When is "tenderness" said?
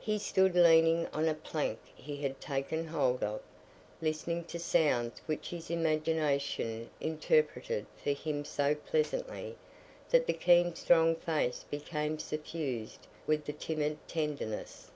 14.08-14.90